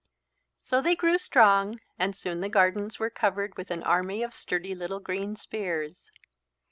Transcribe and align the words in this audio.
So 0.61 0.81
they 0.81 0.95
grew 0.95 1.19
strong 1.19 1.79
and 1.99 2.15
soon 2.15 2.41
the 2.41 2.49
gardens 2.49 2.97
were 2.97 3.11
covered 3.11 3.55
with 3.55 3.69
an 3.69 3.83
army 3.83 4.23
of 4.23 4.33
sturdy 4.33 4.73
little 4.73 4.99
green 4.99 5.35
spears. 5.35 6.09